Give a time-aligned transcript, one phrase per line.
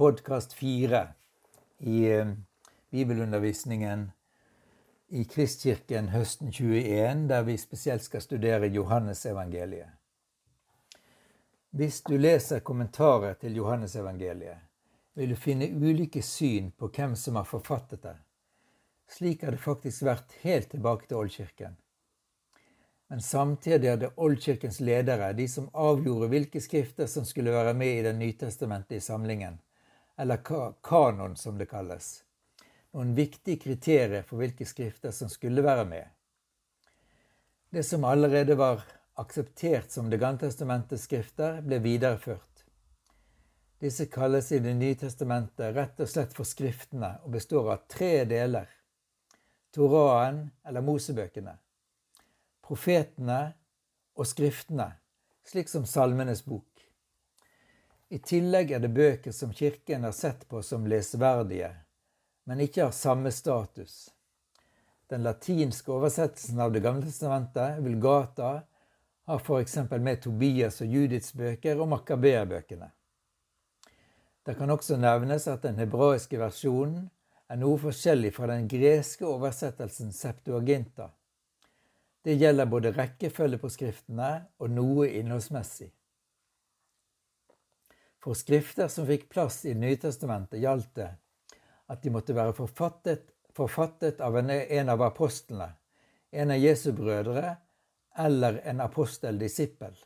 [0.00, 1.08] podkast fire
[1.78, 2.28] i eh,
[2.90, 4.10] bibelundervisningen
[5.08, 9.92] i Kristkirken høsten 21, der vi spesielt skal studere Johannesevangeliet.
[11.76, 14.64] Hvis du leser kommentarer til Johannesevangeliet,
[15.20, 18.16] vil du finne ulike syn på hvem som har forfattet det.
[19.04, 21.76] Slik har det faktisk vært helt tilbake til Oldkirken.
[23.12, 27.98] Men samtidig er det Oldkirkens ledere, de som avgjorde hvilke skrifter som skulle være med
[27.98, 29.60] i den nytestamentlige samlingen,
[30.20, 30.42] eller
[30.82, 32.08] kanon som det kalles,
[32.92, 36.08] noen viktige kriterier for hvilke skrifter som skulle være med.
[37.70, 38.82] Det som allerede var
[39.20, 42.64] akseptert som Det gamle testamentets skrifter, ble videreført.
[43.80, 48.24] Disse kalles i Det nye testamentet rett og slett for Skriftene og består av tre
[48.24, 48.68] deler.
[49.72, 51.56] Toraen, eller Mosebøkene
[52.70, 53.40] profetene
[54.14, 54.92] og skriftene,
[55.42, 56.69] slik som Salmenes bok.
[58.10, 61.70] I tillegg er det bøker som Kirken har sett på som lesverdige,
[62.44, 64.10] men ikke har samme status.
[65.10, 68.62] Den latinske oversettelsen av Det gamle testamentet, Vulgata,
[69.26, 69.76] har f.eks.
[69.90, 72.90] med Tobias og Judiths bøker og Makabeerbøkene.
[74.42, 77.06] Det kan også nevnes at den hebraiske versjonen
[77.48, 81.10] er noe forskjellig fra den greske oversettelsen Septuaginta
[82.22, 84.30] det gjelder både rekkefølge på skriftene
[84.60, 85.88] og noe innholdsmessig.
[88.20, 91.10] For skrifter som fikk plass i Nytestamentet, gjaldt det
[91.90, 95.72] at de måtte være forfattet, forfattet av en, en av apostlene,
[96.30, 97.56] en av Jesu brødre
[98.18, 99.96] eller en aposteldisippel.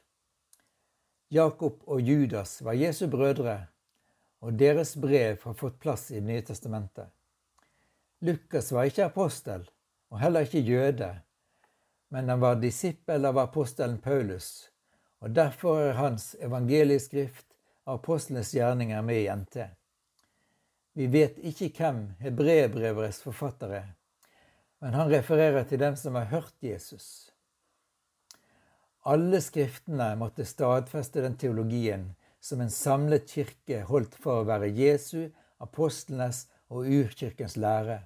[1.35, 3.59] Jakob og Judas var Jesu brødre,
[4.45, 7.11] og deres brev har fått plass i Nytestamentet.
[8.25, 9.65] Lukas var ikke apostel,
[10.12, 11.11] og heller ikke jøde,
[12.15, 14.70] men han var disippel av apostelen Paulus,
[15.20, 17.53] og derfor er hans evangelieskrift
[17.84, 19.68] apostlenes gjerninger med i jente.
[20.94, 23.88] Vi vet ikke hvem hebreerbrevets forfatter er,
[24.80, 27.30] men han refererer til dem som har hørt Jesus.
[29.05, 35.28] Alle skriftene måtte stadfeste den teologien som en samlet kirke holdt for å være Jesu,
[35.61, 38.02] apostlenes og urkirkens lære.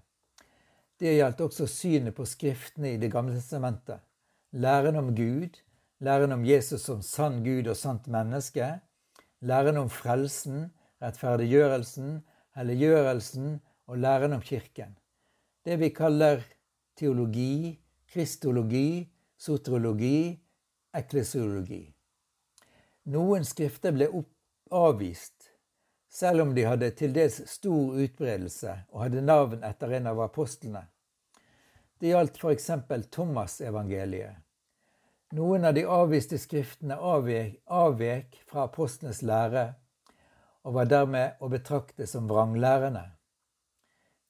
[0.99, 4.01] Det gjaldt også synet på Skriftene i Det gamle testamentet.
[4.51, 5.61] Læren om Gud,
[6.01, 8.81] læren om Jesus som sann Gud og sant menneske,
[9.41, 10.71] læren om frelsen,
[11.03, 12.23] rettferdiggjørelsen,
[12.57, 14.97] helliggjørelsen og læren om Kirken.
[15.65, 16.43] Det vi kaller
[16.97, 17.79] teologi,
[18.09, 20.41] kristologi, sotrologi,
[20.97, 21.85] eklesiologi.
[23.09, 24.09] Noen skrifter ble
[24.75, 25.53] avvist
[26.09, 30.83] selv om de hadde til dels stor utbredelse og hadde navn etter en av apostlene.
[32.01, 32.71] Det gjaldt f.eks.
[33.13, 34.39] Thomas-evangeliet.
[35.37, 39.67] Noen av de avviste skriftene avvek, avvek fra apostlenes lære
[40.65, 43.05] og var dermed å betrakte som vranglærende.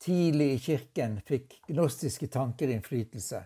[0.03, 3.43] Tidlig i kirken fikk gnostiske tanker innflytelse,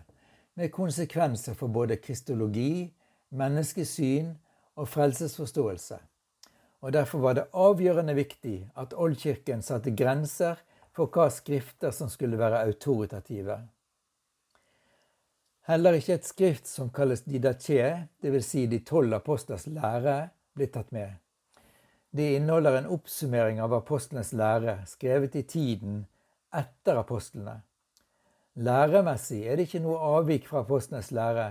[0.55, 2.89] med konsekvenser for både kristologi,
[3.33, 4.33] menneskesyn
[4.77, 5.99] og frelsesforståelse
[6.83, 10.59] og derfor var det avgjørende viktig at Oldkirken satte grenser
[10.91, 13.55] for hva skrifter som skulle være autoritative.
[15.63, 18.47] Heller ikke et skrift som kalles didache, dvs.
[18.47, 21.13] Si de tolv apostlers lære, blir tatt med.
[22.13, 26.03] Det inneholder en oppsummering av apostlenes lære, skrevet i tiden
[26.53, 27.61] etter apostlene.
[28.61, 31.47] Læremessig er det ikke noe avvik fra apostlenes lære,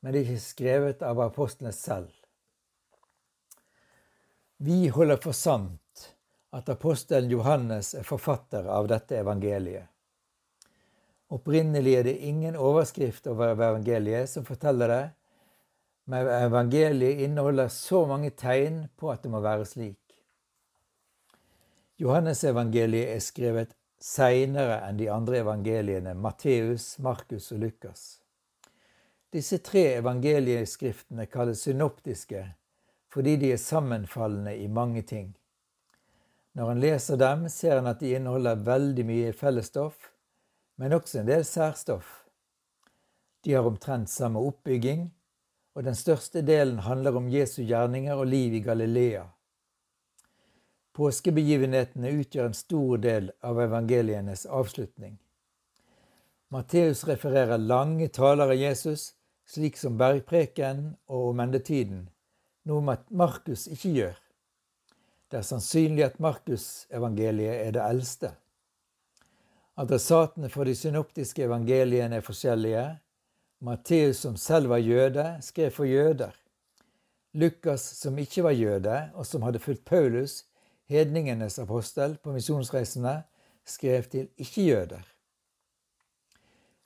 [0.00, 2.14] men det er ikke skrevet av apostlene selv.
[4.62, 6.06] Vi holder for sant
[6.56, 9.90] at apostelen Johannes er forfatter av dette evangeliet.
[11.30, 15.02] Opprinnelig er det ingen overskrift over evangeliet som forteller det,
[16.10, 19.98] men evangeliet inneholder så mange tegn på at det må være slik.
[22.00, 28.04] Johannesevangeliet er skrevet seinere enn de andre evangeliene Matteus, Markus og Lukas.
[29.30, 32.48] Disse tre evangelieskriftene kalles synoptiske
[33.10, 35.32] fordi de er sammenfallende i mange ting.
[36.54, 40.10] Når en leser dem, ser en at de inneholder veldig mye fellesstoff,
[40.80, 42.22] men også en del særstoff.
[43.44, 45.10] De har omtrent samme oppbygging,
[45.76, 49.26] og den største delen handler om Jesu gjerninger og liv i Galilea.
[50.96, 55.18] Påskebegivenhetene utgjør en stor del av evangelienes avslutning.
[56.50, 59.12] Matteus refererer lange taler av Jesus,
[59.46, 62.06] slik som bergpreken og om endetiden,
[62.66, 64.18] noe Markus ikke gjør.
[65.30, 68.32] Det er sannsynlig at Markusevangeliet er det eldste.
[69.80, 72.84] Adressatene for de synoptiske evangeliene er forskjellige.
[73.64, 76.34] Matteus, som selv var jøde, skrev for jøder.
[77.32, 80.42] Lukas, som ikke var jøde, og som hadde fulgt Paulus,
[80.90, 83.22] hedningenes apostel på misjonsreisene,
[83.64, 85.06] skrev til ikke-jøder.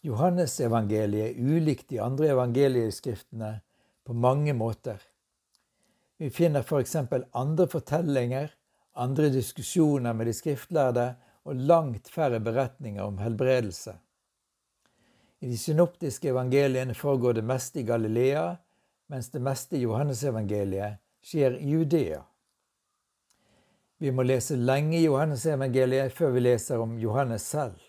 [0.05, 3.57] Johannesevangeliet er ulikt de andre evangelieskriftene
[4.05, 5.01] på mange måter.
[6.21, 6.97] Vi finner f.eks.
[7.33, 8.53] andre fortellinger,
[8.95, 11.15] andre diskusjoner med de skriftlærde
[11.45, 13.95] og langt færre beretninger om helbredelse.
[15.45, 18.55] I de synoptiske evangeliene foregår det meste i Galilea,
[19.13, 22.23] mens det meste i Johannesevangeliet skjer i Judea.
[24.01, 27.81] Vi må lese lenge i Johannesevangeliet før vi leser om Johannes selv.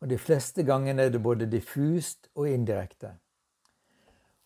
[0.00, 3.16] Og de fleste gangene er det både diffust og indirekte.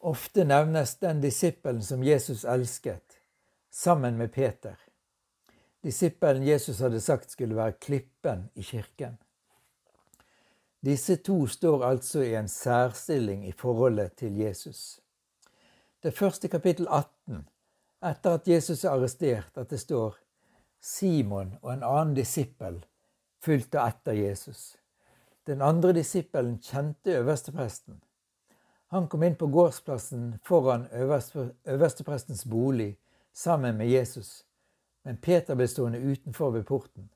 [0.00, 3.18] Ofte nevnes den disippelen som Jesus elsket,
[3.70, 4.78] sammen med Peter.
[5.84, 9.18] Disippelen Jesus hadde sagt skulle være klippen i kirken.
[10.84, 15.00] Disse to står altså i en særstilling i forholdet til Jesus.
[16.02, 17.48] Det første kapittel 18,
[18.10, 20.16] etter at Jesus er arrestert, at det står
[20.80, 22.80] Simon og en annen disippel
[23.44, 24.76] fulgte etter Jesus.
[25.46, 28.00] Den andre disippelen kjente øverstepresten.
[28.90, 30.88] Han kom inn på gårdsplassen foran
[31.64, 32.98] øversteprestens bolig
[33.32, 34.46] sammen med Jesus,
[35.02, 37.08] men Peter ble stående utenfor ved porten.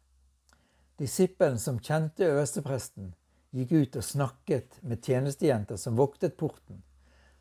[0.99, 3.15] Disippelen som kjente øverstepresten,
[3.55, 6.83] gikk ut og snakket med tjenestejenter som voktet porten,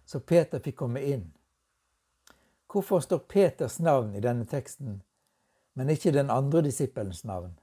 [0.06, 1.32] så Peter fikk komme inn.
[2.70, 5.02] Hvorfor står Peters navn i denne teksten,
[5.74, 7.54] men ikke den andre disippelens navn?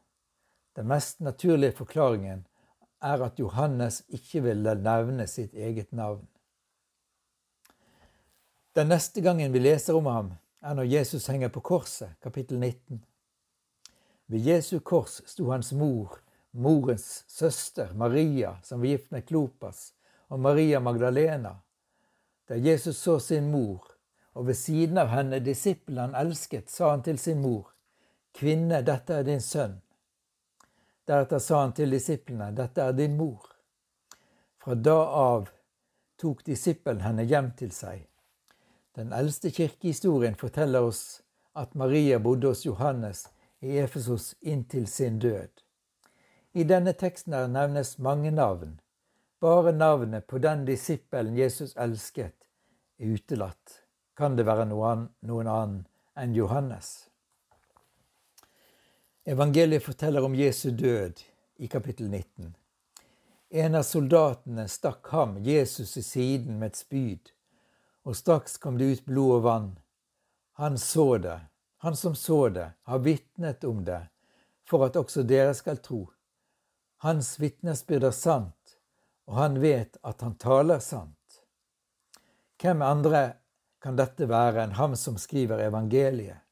[0.76, 2.46] Den mest naturlige forklaringen
[3.02, 6.26] er at Johannes ikke ville nevne sitt eget navn.
[8.74, 10.30] Den neste gangen vi leser om ham,
[10.60, 13.04] er når Jesus henger på korset, kapittel 19.
[14.26, 16.18] Ved Jesu kors sto hans mor,
[16.50, 19.92] morens søster Maria, som var gift med Klopas,
[20.28, 21.56] og Maria Magdalena.
[22.48, 23.86] Da Jesus så sin mor,
[24.32, 27.72] og ved siden av henne disippelen han elsket, sa han til sin mor,
[28.34, 29.80] Kvinne, dette er din sønn.
[31.06, 33.48] Deretter sa han til disiplene, dette er din mor.
[34.62, 35.48] Fra da av
[36.20, 38.09] tok disippelen henne hjem til seg.
[38.94, 41.22] Den eldste kirkehistorien forteller oss
[41.54, 43.28] at Maria bodde hos Johannes
[43.60, 45.50] i Efesos inntil sin død.
[46.52, 48.80] I denne teksten er nevnes mange navn.
[49.40, 52.34] Bare navnet på den disippelen Jesus elsket,
[52.98, 53.78] er utelatt.
[54.16, 55.84] Kan det være noen, noen annen
[56.18, 57.06] enn Johannes?
[59.24, 61.22] Evangeliet forteller om Jesu død
[61.62, 62.56] i kapittel 19.
[63.50, 67.30] En av soldatene stakk ham, Jesus, i siden med et spyd
[68.04, 69.70] og straks kom det ut blod og vann.
[70.60, 71.40] Han så det,
[71.82, 74.02] han som så det, har vitnet om det,
[74.68, 76.04] for at også dere skal tro.
[77.00, 78.76] Hans vitnesbyrd er sant,
[79.24, 81.16] og han vet at han taler sant.
[82.60, 83.22] Hvem andre
[83.80, 86.42] kan dette være enn ham som skriver evangeliet?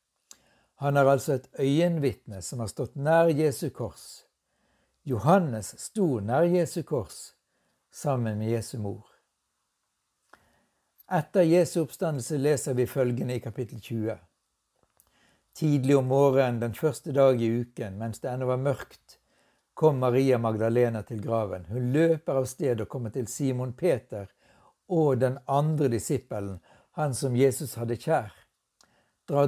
[0.80, 4.22] Han er altså et øyenvitne som har stått nær Jesu kors.
[5.04, 7.34] Johannes sto nær Jesu kors
[7.92, 9.17] sammen med Jesu mor.
[11.10, 14.18] Etter Jesu oppstandelse leser vi følgende i kapittel 20.
[15.56, 19.14] Tidlig om morgenen den første dag i uken, mens det ennå var mørkt,
[19.74, 21.64] kom Maria Magdalena til graven.
[21.70, 24.26] Hun løper av sted og kommer til Simon Peter
[24.92, 26.58] og den andre disippelen,
[27.00, 28.34] han som Jesus hadde kjær.
[29.24, 29.46] Da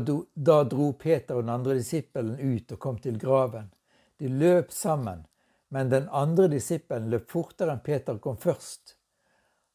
[0.65, 3.69] dro Peter og den andre disippelen ut og kom til graven.
[4.17, 5.26] De løp sammen,
[5.69, 8.97] men den andre disippelen løp fortere enn Peter kom først.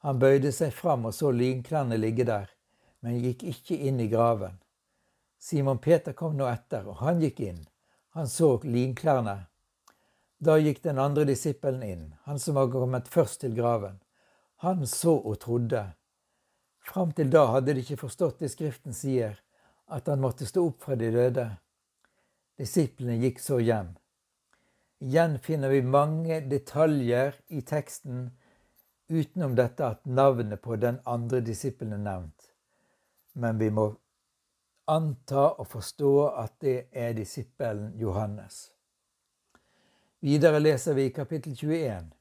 [0.05, 2.51] Han bøyde seg fram og så linklærne ligge der,
[3.01, 4.59] men gikk ikke inn i graven.
[5.41, 7.63] Simon Peter kom nå etter, og han gikk inn.
[8.13, 9.47] Han så linklærne.
[10.37, 13.97] Da gikk den andre disippelen inn, han som var kommet først til graven.
[14.61, 15.81] Han så og trodde.
[16.85, 19.39] Fram til da hadde de ikke forstått det Skriften sier,
[19.89, 21.49] at han måtte stå opp fra de døde.
[22.61, 23.95] Disiplene gikk så hjem.
[25.01, 28.29] Igjen finner vi mange detaljer i teksten
[29.07, 32.49] utenom dette at navnet på den andre disippelen er nevnt.
[33.33, 33.89] Men vi må
[34.87, 38.71] anta og forstå at det er disippelen Johannes.
[40.19, 42.11] Videre leser vi i kapittel 21.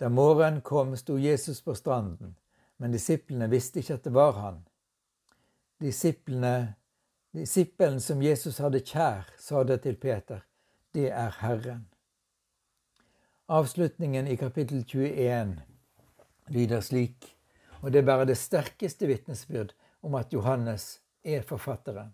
[0.00, 2.36] Da morgenen kom, sto Jesus på stranden,
[2.76, 4.58] men disiplene visste ikke at det var han.
[5.80, 6.74] Disiplene,
[7.34, 10.44] disippelen som Jesus hadde kjær, sa det til Peter,
[10.94, 11.86] det er Herren.
[13.48, 15.56] Avslutningen i kapittel 21
[16.52, 17.32] lyder slik,
[17.80, 19.74] og det er bare det sterkeste vitnesbyrd
[20.06, 22.12] om at Johannes er forfatteren.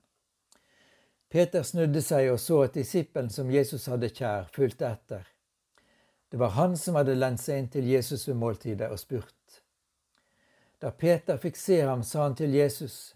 [1.33, 5.25] Peter snudde seg og så at disippelen som Jesus hadde kjær, fulgte etter.
[6.29, 9.63] Det var han som hadde lent seg inn til Jesus ved måltidet og spurt.
[10.81, 13.15] Da Peter fikk se ham, sa han til Jesus,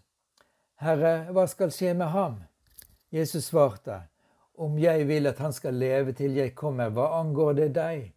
[0.80, 2.42] Herre, hva skal skje med ham?
[3.12, 4.02] Jesus svarte,
[4.56, 8.12] om jeg vil at han skal leve til jeg kommer, hva angår det deg?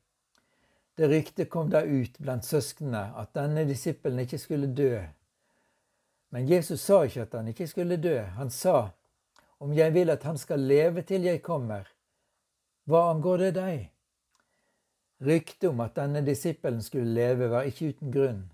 [0.99, 4.97] Det ryktet kom da ut blant søsknene at denne disippelen ikke skulle dø.
[6.35, 8.17] Men Jesus sa ikke at han ikke skulle dø.
[8.35, 8.89] Han sa,
[9.63, 11.87] om jeg vil at han skal leve til jeg kommer,
[12.83, 13.87] hva angår det deg?
[15.23, 18.45] Ryktet om at denne disippelen skulle leve, var ikke uten grunn.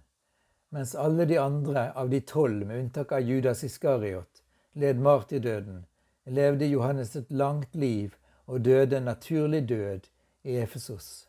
[0.70, 4.46] Mens alle de andre av de tolv, med unntak av Judas Iskariot,
[4.78, 5.88] led martyrdøden,
[6.30, 8.14] levde Johannes et langt liv
[8.46, 10.12] og døde en naturlig død
[10.44, 11.26] i Efesos.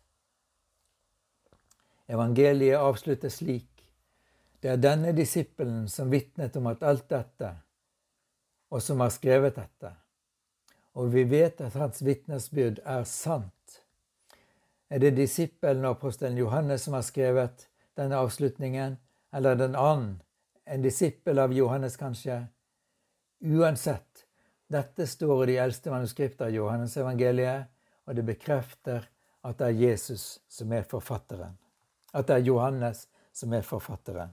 [2.07, 3.71] Evangeliet avsluttes slik.
[4.61, 7.51] Det er denne disippelen som vitnet om at alt dette,
[8.71, 9.91] og som har skrevet dette.
[10.97, 13.81] Og vi vet at hans vitnesbyrd er sant.
[14.89, 17.67] Er det disippelen og apostelen Johannes som har skrevet
[17.99, 18.97] denne avslutningen,
[19.35, 20.23] eller den annen,
[20.65, 22.45] en disippel av Johannes kanskje?
[23.45, 24.25] Uansett,
[24.73, 27.69] dette står i de eldste manuskripter av Johannes-evangeliet,
[28.07, 29.11] og det bekrefter
[29.47, 31.59] at det er Jesus som er forfatteren.
[32.17, 33.07] At det er Johannes
[33.37, 34.33] som er forfatteren.